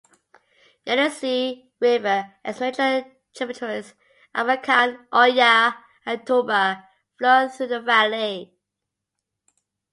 Yenisey 0.87 1.71
River 1.79 2.33
and 2.43 2.59
its 2.59 2.59
major 2.59 3.05
tributaries: 3.35 3.93
Abakan, 4.33 5.05
Oya 5.13 5.77
and 6.07 6.25
Tuba 6.25 6.89
flow 7.19 7.47
through 7.47 7.67
the 7.67 7.81
valley. 7.81 8.51